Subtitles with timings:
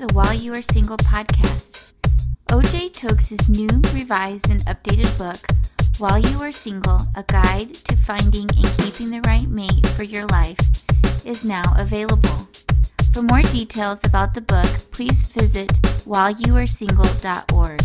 [0.00, 1.92] the While You Are Single podcast.
[2.48, 5.36] OJ Tokes' new, revised, and updated book,
[5.98, 10.24] While You Are Single A Guide to Finding and Keeping the Right Mate for Your
[10.28, 10.56] Life,
[11.26, 12.48] is now available.
[13.12, 15.68] For more details about the book, please visit
[16.08, 17.82] whileyouaresingle.org.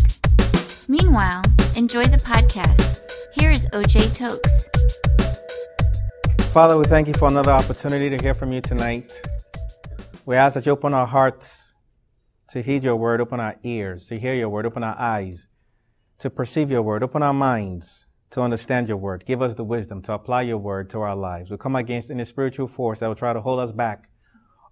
[0.88, 1.42] Meanwhile,
[1.76, 3.02] enjoy the podcast.
[3.34, 4.70] Here is OJ Tokes.
[6.54, 9.12] Father, we thank you for another opportunity to hear from you tonight.
[10.26, 11.65] We ask that you open our hearts
[12.50, 15.48] to heed your word, open our ears to hear your word, open our eyes
[16.20, 19.26] to perceive your word, open our minds to understand your word.
[19.26, 21.50] Give us the wisdom to apply your word to our lives.
[21.50, 24.10] We come against any spiritual force that will try to hold us back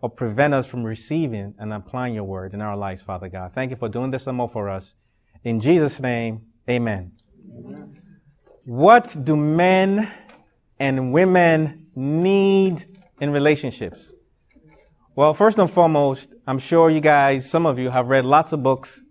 [0.01, 3.53] or prevent us from receiving and applying your word in our lives, Father God.
[3.53, 4.95] Thank you for doing this and more for us.
[5.43, 7.13] In Jesus' name, amen.
[7.57, 8.01] amen.
[8.65, 10.11] What do men
[10.79, 12.85] and women need
[13.19, 14.13] in relationships?
[15.15, 18.63] Well, first and foremost, I'm sure you guys, some of you have read lots of
[18.63, 19.03] books,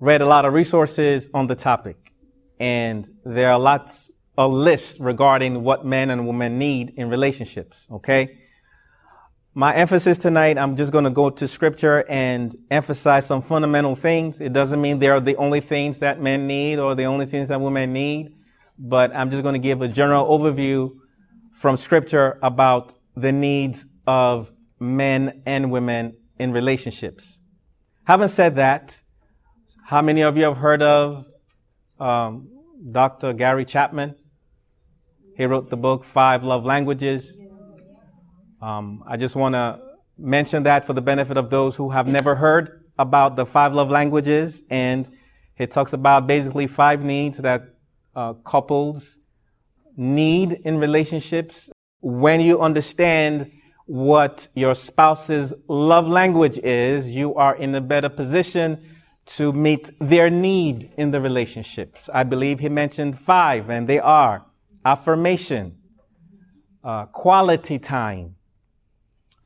[0.00, 2.14] read a lot of resources on the topic,
[2.58, 8.38] and there are lots of lists regarding what men and women need in relationships, okay?
[9.52, 14.40] My emphasis tonight, I'm just going to go to scripture and emphasize some fundamental things.
[14.40, 17.60] It doesn't mean they're the only things that men need or the only things that
[17.60, 18.34] women need,
[18.78, 20.96] but I'm just going to give a general overview
[21.52, 27.40] from scripture about the needs of men and women in relationships.
[28.04, 29.00] Having said that,
[29.86, 31.26] how many of you have heard of
[31.98, 32.48] um,
[32.90, 33.32] Dr.
[33.32, 34.16] Gary Chapman?
[35.36, 37.38] He wrote the book Five Love Languages.
[38.60, 39.80] Um, I just want to
[40.16, 43.90] mention that for the benefit of those who have never heard about the five love
[43.90, 44.62] languages.
[44.70, 45.08] And
[45.54, 47.74] he talks about basically five needs that
[48.14, 49.18] uh, couples
[49.96, 51.70] need in relationships.
[52.00, 53.50] When you understand
[53.86, 58.82] what your spouse's love language is, you are in a better position
[59.26, 62.08] to meet their need in the relationships.
[62.12, 64.46] I believe he mentioned five, and they are
[64.84, 65.76] affirmation,
[66.82, 68.36] uh, quality time,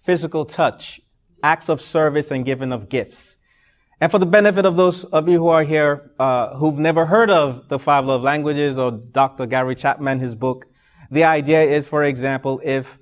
[0.00, 1.00] physical touch,
[1.43, 3.37] acts of service, and giving of gifts.
[4.00, 7.31] And for the benefit of those of you who are here uh, who've never heard
[7.31, 9.47] of the five love languages or Dr.
[9.47, 10.66] Gary Chapman, his book,
[11.10, 12.98] the idea is, for example, if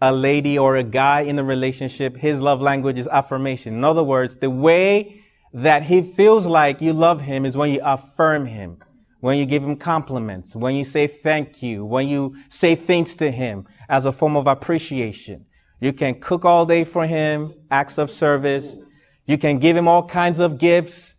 [0.00, 3.74] a lady or a guy in a relationship, his love language is affirmation.
[3.74, 7.80] In other words, the way that he feels like you love him is when you
[7.82, 8.78] affirm him,
[9.20, 13.30] when you give him compliments, when you say thank you, when you say things to
[13.30, 15.46] him as a form of appreciation.
[15.80, 18.76] You can cook all day for him, acts of service.
[19.24, 21.14] You can give him all kinds of gifts.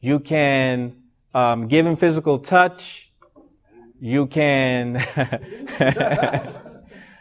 [0.00, 0.96] You can
[1.34, 3.12] um, give him physical touch.
[4.00, 5.04] You can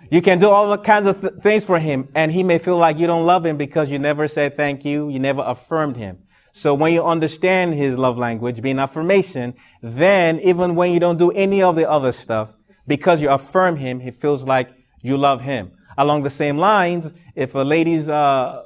[0.10, 2.98] You can do all kinds of th- things for him, and he may feel like
[2.98, 6.20] you don't love him because you never said thank you, you never affirmed him.
[6.54, 9.54] So when you understand his love language being affirmation,
[9.84, 12.50] then even when you don't do any of the other stuff,
[12.88, 14.70] because you affirm him, he feels like
[15.02, 15.72] you love him.
[15.98, 18.64] Along the same lines, if a lady's uh,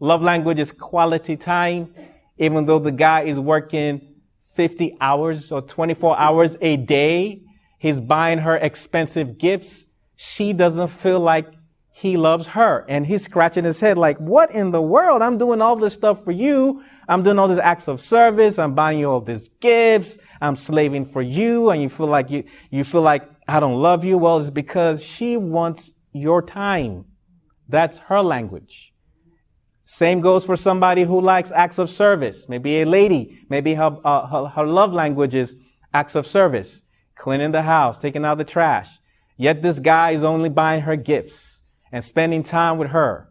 [0.00, 1.94] love language is quality time,
[2.36, 4.16] even though the guy is working
[4.54, 7.42] 50 hours or 24 hours a day,
[7.78, 9.87] he's buying her expensive gifts
[10.20, 11.46] she doesn't feel like
[11.92, 12.84] he loves her.
[12.88, 15.22] And he's scratching his head like, what in the world?
[15.22, 16.82] I'm doing all this stuff for you.
[17.08, 18.58] I'm doing all these acts of service.
[18.58, 20.18] I'm buying you all these gifts.
[20.40, 21.70] I'm slaving for you.
[21.70, 24.18] And you feel like you, you feel like I don't love you.
[24.18, 27.04] Well, it's because she wants your time.
[27.68, 28.92] That's her language.
[29.84, 32.48] Same goes for somebody who likes acts of service.
[32.48, 33.38] Maybe a lady.
[33.48, 35.54] Maybe her, uh, her, her love language is
[35.94, 36.82] acts of service.
[37.16, 38.88] Cleaning the house, taking out the trash.
[39.38, 41.62] Yet this guy is only buying her gifts
[41.92, 43.28] and spending time with her.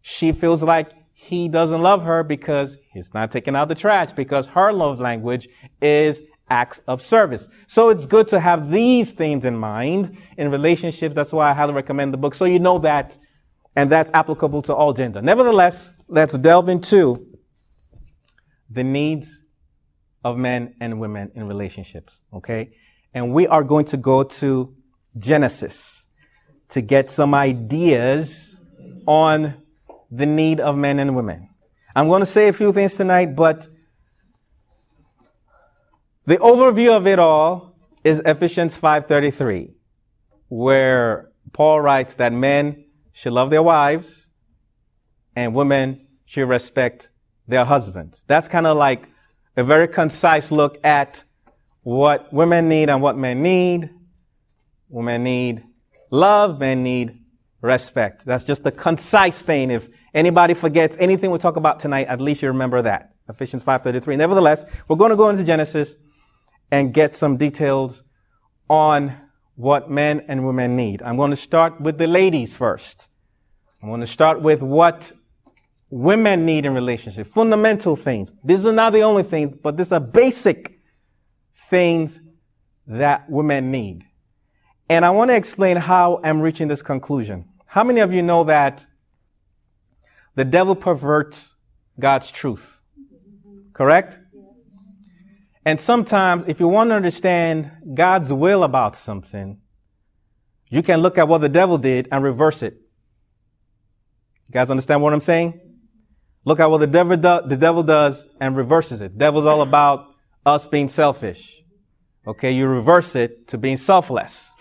[0.00, 4.46] She feels like he doesn't love her because he's not taking out the trash because
[4.46, 5.48] her love language
[5.82, 7.48] is acts of service.
[7.66, 11.14] So it's good to have these things in mind in relationships.
[11.14, 12.34] That's why I highly recommend the book.
[12.34, 13.18] So you know that,
[13.74, 15.20] and that's applicable to all gender.
[15.20, 17.26] Nevertheless, let's delve into
[18.70, 19.42] the needs
[20.24, 22.22] of men and women in relationships.
[22.32, 22.70] Okay.
[23.12, 24.74] And we are going to go to
[25.16, 26.06] Genesis
[26.68, 28.60] to get some ideas
[29.06, 29.62] on
[30.10, 31.48] the need of men and women.
[31.94, 33.68] I'm going to say a few things tonight, but
[36.26, 37.74] the overview of it all
[38.04, 39.74] is Ephesians 5:33,
[40.48, 44.30] where Paul writes that men should love their wives
[45.34, 47.10] and women should respect
[47.46, 48.24] their husbands.
[48.28, 49.08] That's kind of like
[49.56, 51.24] a very concise look at
[51.82, 53.90] what women need and what men need
[54.88, 55.64] Women need
[56.10, 57.18] love, men need
[57.60, 58.24] respect.
[58.24, 59.70] That's just a concise thing.
[59.70, 63.14] If Anybody forgets anything we talk about tonight, at least you remember that.
[63.28, 64.16] Ephesians 5.33.
[64.16, 65.96] Nevertheless, we're going to go into Genesis
[66.70, 68.02] and get some details
[68.68, 69.14] on
[69.54, 71.02] what men and women need.
[71.02, 73.10] I'm going to start with the ladies first.
[73.82, 75.12] I'm going to start with what
[75.90, 78.32] women need in relationship, fundamental things.
[78.42, 80.80] These are not the only things, but these are basic
[81.70, 82.18] things
[82.86, 84.04] that women need.
[84.88, 87.46] And I want to explain how I'm reaching this conclusion.
[87.66, 88.86] How many of you know that
[90.34, 91.56] the devil perverts
[92.00, 92.82] God's truth?
[93.74, 94.18] Correct?
[95.64, 99.60] And sometimes, if you want to understand God's will about something,
[100.70, 102.74] you can look at what the devil did and reverse it.
[104.48, 105.60] You guys understand what I'm saying?
[106.46, 109.18] Look at what the devil, do, the devil does and reverses it.
[109.18, 110.06] Devil's all about
[110.46, 111.62] us being selfish.
[112.26, 114.56] Okay, you reverse it to being selfless.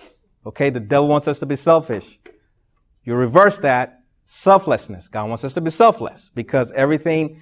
[0.47, 2.19] Okay, the devil wants us to be selfish.
[3.03, 5.09] You reverse that selflessness.
[5.09, 7.41] God wants us to be selfless because everything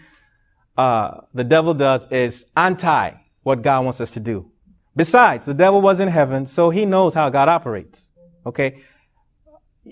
[0.75, 3.11] uh, the devil does is anti
[3.43, 4.51] what God wants us to do.
[4.95, 8.09] Besides, the devil was in heaven, so he knows how God operates.
[8.43, 8.81] Okay.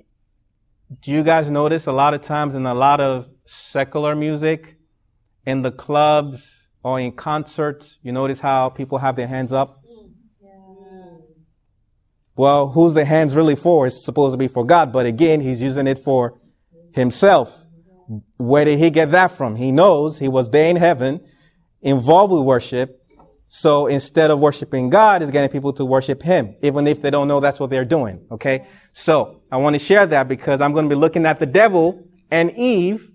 [0.01, 4.77] Do you guys notice a lot of times in a lot of secular music,
[5.45, 9.82] in the clubs or in concerts, you notice how people have their hands up?
[12.35, 13.87] Well, who's the hands really for?
[13.87, 16.39] It's supposed to be for God, but again, he's using it for
[16.93, 17.65] himself.
[18.37, 19.55] Where did he get that from?
[19.55, 21.21] He knows he was there in heaven,
[21.81, 22.99] involved with worship.
[23.47, 27.27] So instead of worshiping God, he's getting people to worship him, even if they don't
[27.27, 28.25] know that's what they're doing.
[28.31, 28.65] Okay.
[28.93, 32.03] So I want to share that because I'm going to be looking at the devil
[32.31, 33.11] and Eve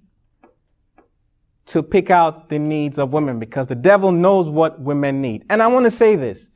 [1.67, 5.45] to pick out the needs of women because the devil knows what women need.
[5.51, 6.49] And I want to say this.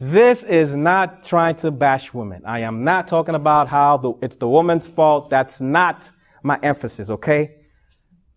[0.00, 2.42] This is not trying to bash women.
[2.46, 5.28] I am not talking about how the, it's the woman's fault.
[5.28, 6.10] That's not
[6.42, 7.56] my emphasis, okay?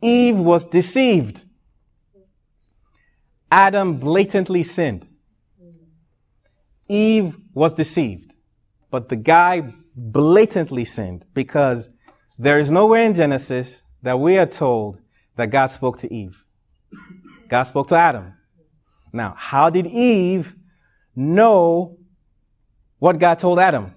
[0.02, 1.46] Eve was deceived.
[3.52, 5.08] Adam blatantly sinned.
[6.88, 8.34] Eve was deceived.
[8.90, 11.90] But the guy blatantly sinned because
[12.40, 15.00] there is nowhere in Genesis that we are told
[15.36, 16.44] that God spoke to Eve.
[17.48, 18.34] God spoke to Adam.
[19.14, 20.56] Now, how did Eve
[21.16, 21.98] know
[23.00, 23.94] what God told Adam.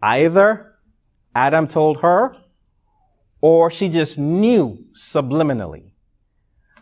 [0.00, 0.74] Either
[1.34, 2.34] Adam told her
[3.40, 5.92] or she just knew subliminally.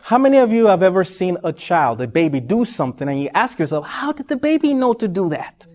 [0.03, 3.29] How many of you have ever seen a child, a baby do something and you
[3.33, 5.65] ask yourself, how did the baby know to do that?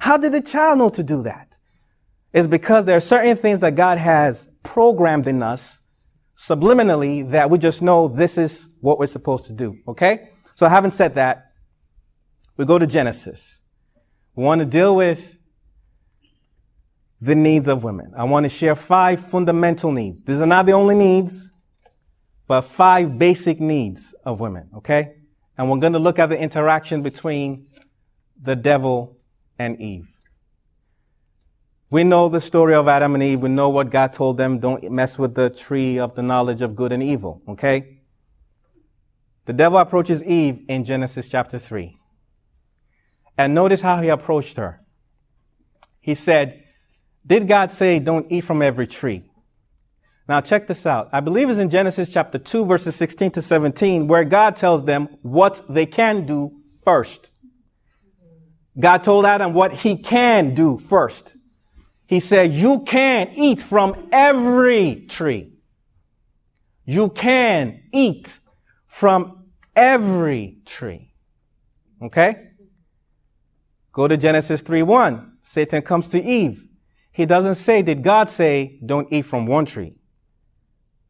[0.00, 1.58] How did the child know to do that?
[2.32, 5.82] It's because there are certain things that God has programmed in us
[6.36, 9.76] subliminally that we just know this is what we're supposed to do.
[9.86, 10.30] Okay?
[10.54, 11.51] So having said that,
[12.56, 13.60] we go to Genesis.
[14.34, 15.36] We want to deal with
[17.20, 18.12] the needs of women.
[18.16, 20.22] I want to share five fundamental needs.
[20.22, 21.52] These are not the only needs,
[22.48, 25.14] but five basic needs of women, okay?
[25.56, 27.68] And we're going to look at the interaction between
[28.40, 29.16] the devil
[29.58, 30.08] and Eve.
[31.90, 33.42] We know the story of Adam and Eve.
[33.42, 34.58] We know what God told them.
[34.58, 38.00] Don't mess with the tree of the knowledge of good and evil, okay?
[39.44, 41.98] The devil approaches Eve in Genesis chapter 3.
[43.36, 44.80] And notice how he approached her.
[46.00, 46.64] He said,
[47.26, 49.24] Did God say, Don't eat from every tree?
[50.28, 51.08] Now check this out.
[51.12, 55.08] I believe it's in Genesis chapter 2, verses 16 to 17, where God tells them
[55.22, 57.32] what they can do first.
[58.78, 61.36] God told Adam what he can do first.
[62.06, 65.52] He said, You can eat from every tree.
[66.84, 68.38] You can eat
[68.86, 71.14] from every tree.
[72.02, 72.48] Okay?
[73.92, 75.30] Go to Genesis 3:1.
[75.42, 76.66] Satan comes to Eve.
[77.10, 79.96] He doesn't say, did God say, don't eat from one tree?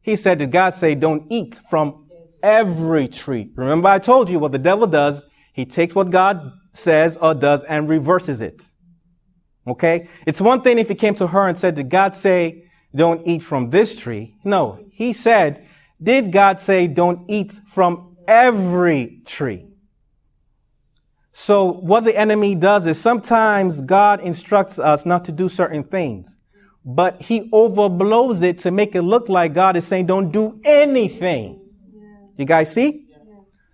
[0.01, 2.09] He said, did God say, don't eat from
[2.41, 3.51] every tree?
[3.55, 5.25] Remember I told you what the devil does.
[5.53, 8.63] He takes what God says or does and reverses it.
[9.65, 10.09] Okay?
[10.27, 13.41] It's one thing if he came to her and said, did God say, don't eat
[13.41, 14.35] from this tree?
[14.43, 14.83] No.
[14.91, 15.65] He said,
[16.01, 19.72] did God say, don't eat from every tree?
[21.45, 26.37] So what the enemy does is sometimes God instructs us not to do certain things,
[26.85, 31.59] but he overblows it to make it look like God is saying, don't do anything.
[32.37, 33.07] You guys see?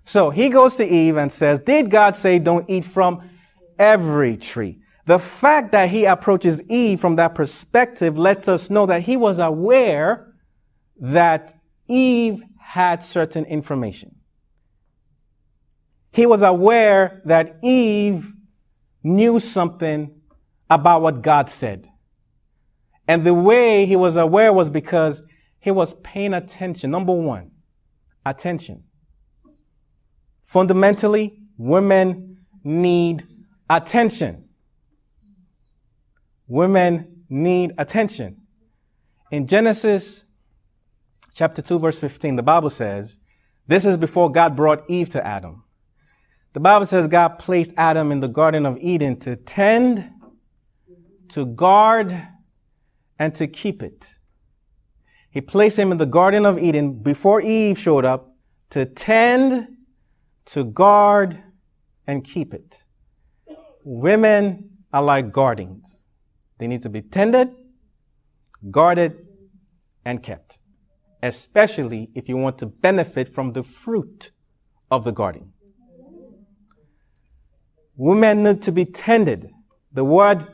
[0.04, 3.30] So he goes to Eve and says, did God say don't eat from
[3.78, 4.80] every tree?
[5.06, 9.38] The fact that he approaches Eve from that perspective lets us know that he was
[9.38, 10.34] aware
[11.00, 11.54] that
[11.88, 14.16] Eve had certain information.
[16.12, 18.34] He was aware that Eve
[19.04, 20.20] knew something
[20.70, 21.89] about what God said.
[23.08, 25.24] And the way he was aware was because
[25.60, 26.92] He was paying attention.
[26.92, 27.51] Number one,
[28.25, 28.84] attention.
[30.44, 33.28] Fundamentally, women need
[33.70, 34.46] attention.
[36.48, 38.42] Women need attention.
[39.32, 40.25] In Genesis
[41.34, 43.18] chapter 2 verse 15, the Bible says,
[43.68, 45.63] this is before God brought Eve to Adam.
[46.60, 50.12] The Bible says God placed Adam in the Garden of Eden to tend,
[51.30, 52.28] to guard,
[53.18, 54.18] and to keep it.
[55.32, 58.36] He placed him in the Garden of Eden before Eve showed up
[58.72, 59.74] to tend,
[60.48, 61.42] to guard,
[62.06, 62.84] and keep it.
[63.86, 66.08] Women are like gardens.
[66.58, 67.56] They need to be tended,
[68.70, 69.25] guarded,
[70.04, 70.60] and kept.
[71.24, 74.32] Especially if you want to benefit from the fruit
[74.92, 75.54] of the garden.
[78.00, 79.51] Women need to be tended.
[79.91, 80.48] The word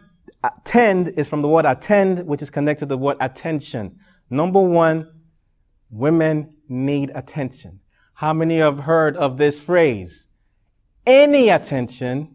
[0.63, 3.99] tend is from the word attend, which is connected to the word attention.
[4.31, 5.11] Number one,
[5.91, 7.81] women need attention.
[8.15, 10.27] How many have heard of this phrase?
[11.05, 12.33] Any attention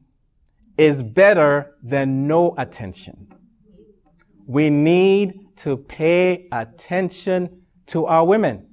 [0.78, 3.34] is better than no attention.
[4.46, 8.69] We need to pay attention to our women.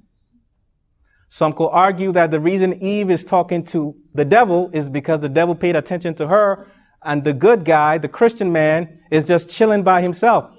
[1.28, 5.28] Some could argue that the reason Eve is talking to the devil is because the
[5.28, 6.66] devil paid attention to her
[7.02, 10.50] and the good guy, the Christian man, is just chilling by himself.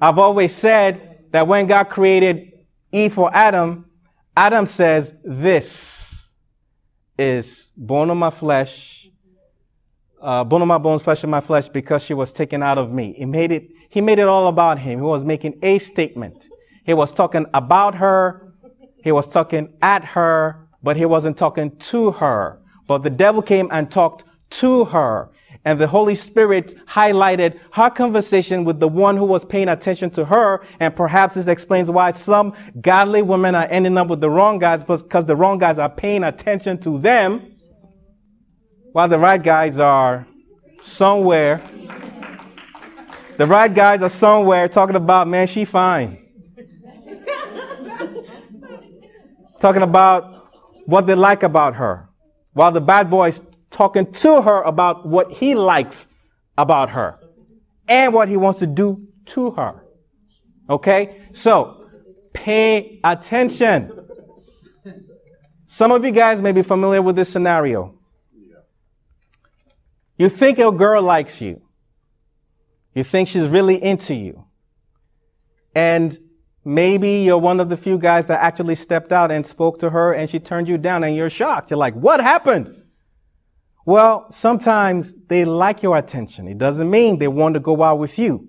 [0.00, 2.52] I've always said that when God created
[2.92, 3.86] Eve for Adam,
[4.36, 6.32] Adam says, this
[7.18, 9.08] is bone of my flesh,
[10.20, 12.92] uh, bone of my bones, flesh of my flesh, because she was taken out of
[12.92, 13.12] me.
[13.12, 14.98] He made it, he made it all about him.
[14.98, 16.48] He was making a statement.
[16.84, 18.53] He was talking about her
[19.04, 22.58] he was talking at her, but he wasn't talking to her.
[22.88, 25.30] But the devil came and talked to her.
[25.62, 30.24] And the Holy Spirit highlighted her conversation with the one who was paying attention to
[30.24, 30.64] her.
[30.80, 34.82] And perhaps this explains why some godly women are ending up with the wrong guys
[34.82, 37.56] because the wrong guys are paying attention to them
[38.92, 40.26] while the right guys are
[40.80, 41.62] somewhere.
[43.36, 46.23] The right guys are somewhere talking about, man, she fine.
[49.64, 50.46] Talking about
[50.84, 52.06] what they like about her,
[52.52, 53.40] while the bad boy's
[53.70, 56.06] talking to her about what he likes
[56.58, 57.18] about her
[57.88, 59.82] and what he wants to do to her.
[60.68, 61.28] Okay?
[61.32, 61.88] So,
[62.34, 63.90] pay attention.
[65.66, 67.98] Some of you guys may be familiar with this scenario.
[70.18, 71.62] You think a girl likes you.
[72.92, 74.44] You think she's really into you.
[75.74, 76.18] And
[76.64, 80.14] Maybe you're one of the few guys that actually stepped out and spoke to her
[80.14, 81.70] and she turned you down and you're shocked.
[81.70, 82.82] You're like, what happened?
[83.84, 86.48] Well, sometimes they like your attention.
[86.48, 88.48] It doesn't mean they want to go out with you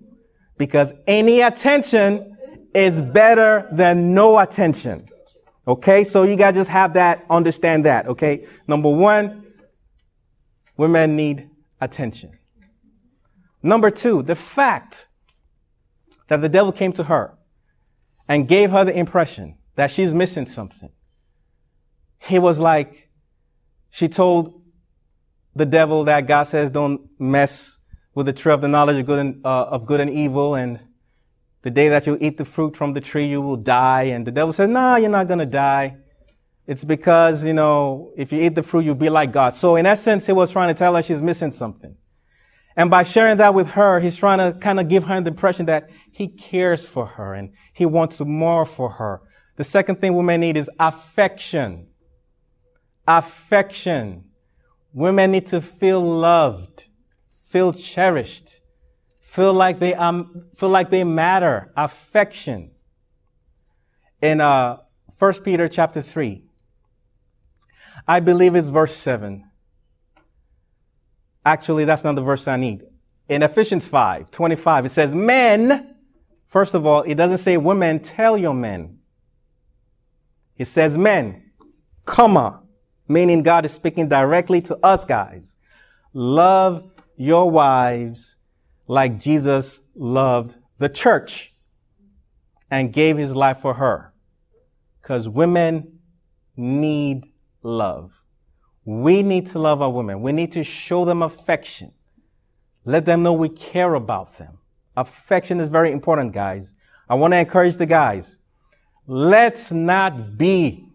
[0.58, 2.38] because any attention
[2.74, 5.08] is better than no attention.
[5.68, 6.06] Okay.
[6.06, 8.08] So you gotta just have that, understand that.
[8.08, 8.46] Okay.
[8.66, 9.46] Number one,
[10.78, 11.50] women need
[11.82, 12.32] attention.
[13.62, 15.08] Number two, the fact
[16.28, 17.35] that the devil came to her
[18.28, 20.90] and gave her the impression that she's missing something.
[22.20, 23.10] He was like,
[23.90, 24.62] she told
[25.56, 27.78] the devil that God says don't mess
[28.14, 30.80] with the tree of the knowledge of good and, uh, of good and evil and
[31.66, 34.04] the day that you eat the fruit from the tree, you will die.
[34.04, 35.98] And the devil says, nah, you're not going to die.
[36.68, 39.56] It's because, you know, if you eat the fruit, you'll be like God.
[39.56, 41.96] So in essence, he was trying to tell her she's missing something.
[42.76, 45.66] And by sharing that with her, he's trying to kind of give her the impression
[45.68, 49.22] that he cares for her and he wants more for her.
[49.56, 51.88] The second thing women need is affection.
[53.08, 54.26] Affection.
[54.92, 56.86] Women need to feel loved,
[57.46, 58.62] feel cherished,
[59.22, 61.72] feel like they um, feel like they matter.
[61.76, 62.72] Affection.
[64.22, 64.78] In uh,
[65.20, 66.44] 1 Peter chapter 3,
[68.08, 69.46] I believe it's verse 7.
[71.46, 72.84] Actually, that's not the verse I need.
[73.30, 75.96] In Ephesians 5, 25, it says, men,
[76.46, 79.00] first of all, it doesn't say women, tell your men.
[80.58, 81.52] It says men,
[82.06, 82.64] comma,
[83.08, 85.58] meaning God is speaking directly to us guys.
[86.14, 88.38] Love your wives
[88.88, 91.54] like Jesus loved the church
[92.72, 94.14] and gave his life for her.
[95.02, 96.00] Cause women
[96.56, 97.26] need
[97.62, 98.15] love.
[98.86, 100.22] We need to love our women.
[100.22, 101.92] We need to show them affection.
[102.86, 104.60] Let them know we care about them.
[104.96, 106.72] Affection is very important, guys.
[107.10, 108.38] I want to encourage the guys.
[109.08, 110.88] Let's not be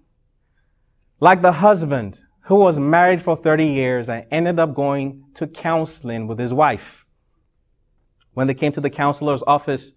[1.18, 6.26] like the husband who was married for 30 years and ended up going to counseling
[6.26, 7.06] with his wife.
[8.34, 9.92] When they came to the counselor's office,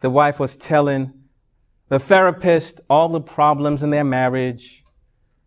[0.00, 1.12] the wife was telling
[1.88, 4.81] the therapist all the problems in their marriage,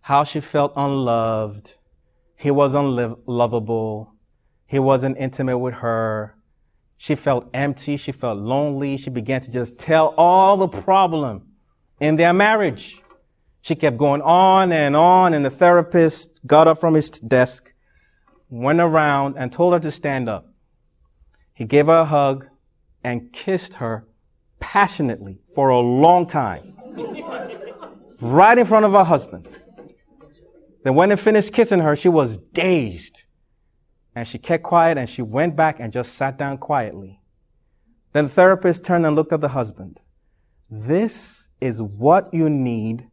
[0.06, 1.78] how she felt unloved.
[2.36, 4.14] He was unlovable.
[4.68, 6.36] He wasn't intimate with her.
[6.96, 7.98] She felt empty.
[7.98, 8.98] She felt lonely.
[8.98, 11.48] She began to just tell all the problem
[12.00, 13.02] in their marriage.
[13.62, 17.74] She kept going on and on, and the therapist got up from his desk,
[18.48, 20.54] went around, and told her to stand up.
[21.52, 22.46] He gave her a hug
[23.04, 24.06] and kissed her
[24.60, 26.76] passionately for a long time,
[28.22, 29.50] right in front of her husband.
[30.86, 33.24] Then, when he finished kissing her, she was dazed.
[34.16, 37.20] And she kept quiet and she went back and just sat down quietly.
[38.14, 40.02] Then the therapist turned and looked at the husband.
[40.70, 43.10] This is what you need